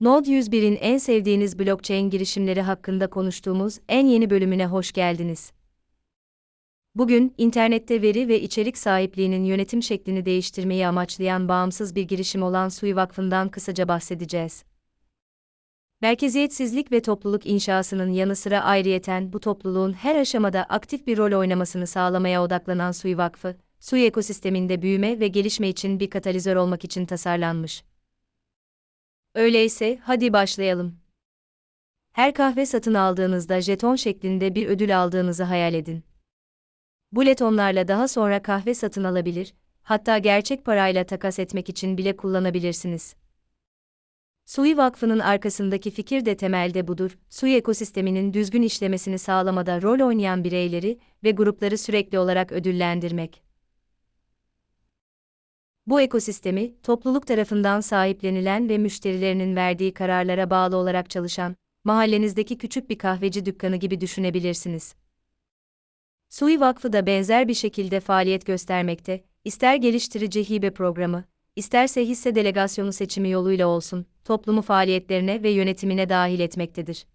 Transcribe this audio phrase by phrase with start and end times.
[0.00, 5.52] Node 101'in en sevdiğiniz blockchain girişimleri hakkında konuştuğumuz en yeni bölümüne hoş geldiniz.
[6.94, 12.96] Bugün, internette veri ve içerik sahipliğinin yönetim şeklini değiştirmeyi amaçlayan bağımsız bir girişim olan Sui
[12.96, 14.64] Vakfı'ndan kısaca bahsedeceğiz.
[16.00, 21.86] Merkeziyetsizlik ve topluluk inşasının yanı sıra ayrıyeten bu topluluğun her aşamada aktif bir rol oynamasını
[21.86, 27.84] sağlamaya odaklanan Sui Vakfı, Sui ekosisteminde büyüme ve gelişme için bir katalizör olmak için tasarlanmış.
[29.34, 31.00] Öyleyse hadi başlayalım.
[32.12, 36.04] Her kahve satın aldığınızda jeton şeklinde bir ödül aldığınızı hayal edin.
[37.12, 43.14] Bu jetonlarla daha sonra kahve satın alabilir, hatta gerçek parayla takas etmek için bile kullanabilirsiniz.
[44.44, 47.18] Sui Vakfı'nın arkasındaki fikir de temelde budur.
[47.28, 53.47] Sui ekosisteminin düzgün işlemesini sağlamada rol oynayan bireyleri ve grupları sürekli olarak ödüllendirmek.
[55.88, 62.98] Bu ekosistemi, topluluk tarafından sahiplenilen ve müşterilerinin verdiği kararlara bağlı olarak çalışan, mahallenizdeki küçük bir
[62.98, 64.94] kahveci dükkanı gibi düşünebilirsiniz.
[66.28, 71.24] Sui Vakfı da benzer bir şekilde faaliyet göstermekte, ister geliştirici hibe programı,
[71.56, 77.06] isterse hisse delegasyonu seçimi yoluyla olsun, toplumu faaliyetlerine ve yönetimine dahil etmektedir.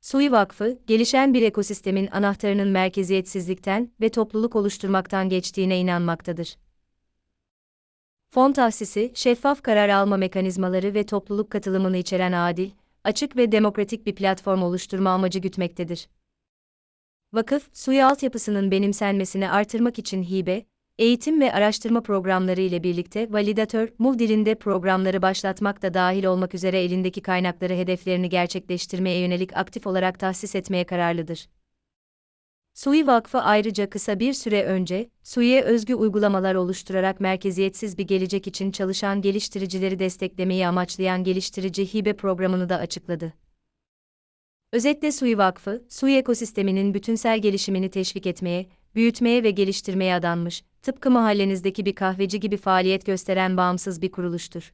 [0.00, 6.56] Sui Vakfı, gelişen bir ekosistemin anahtarının merkeziyetsizlikten ve topluluk oluşturmaktan geçtiğine inanmaktadır.
[8.34, 12.70] Fon tahsisi, şeffaf karar alma mekanizmaları ve topluluk katılımını içeren adil,
[13.04, 16.08] açık ve demokratik bir platform oluşturma amacı gütmektedir.
[17.32, 20.64] Vakıf, suyu altyapısının benimsenmesini artırmak için hibe,
[20.98, 26.82] eğitim ve araştırma programları ile birlikte validatör, MUV dilinde programları başlatmak da dahil olmak üzere
[26.82, 31.46] elindeki kaynakları hedeflerini gerçekleştirmeye yönelik aktif olarak tahsis etmeye kararlıdır.
[32.74, 38.70] Sui Vakfı ayrıca kısa bir süre önce, Sui'ye özgü uygulamalar oluşturarak merkeziyetsiz bir gelecek için
[38.70, 43.32] çalışan geliştiricileri desteklemeyi amaçlayan geliştirici hibe programını da açıkladı.
[44.72, 51.86] Özetle Sui Vakfı, Sui ekosisteminin bütünsel gelişimini teşvik etmeye, büyütmeye ve geliştirmeye adanmış, tıpkı mahallenizdeki
[51.86, 54.72] bir kahveci gibi faaliyet gösteren bağımsız bir kuruluştur.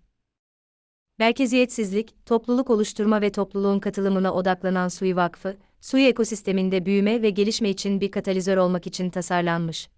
[1.20, 8.00] Merkeziyetsizlik, topluluk oluşturma ve topluluğun katılımına odaklanan Sui Vakfı, Sui ekosisteminde büyüme ve gelişme için
[8.00, 9.88] bir katalizör olmak için tasarlanmış.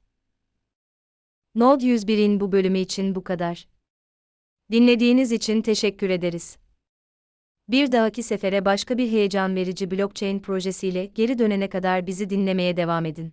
[1.54, 3.68] Node 101'in bu bölümü için bu kadar.
[4.72, 6.56] Dinlediğiniz için teşekkür ederiz.
[7.68, 13.06] Bir dahaki sefere başka bir heyecan verici blockchain projesiyle geri dönene kadar bizi dinlemeye devam
[13.06, 13.32] edin.